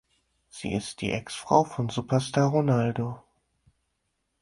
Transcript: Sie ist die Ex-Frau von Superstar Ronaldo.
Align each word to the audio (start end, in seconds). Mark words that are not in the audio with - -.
Sie 0.49 0.73
ist 0.73 1.01
die 1.01 1.11
Ex-Frau 1.11 1.63
von 1.63 1.89
Superstar 1.89 2.49
Ronaldo. 2.49 3.21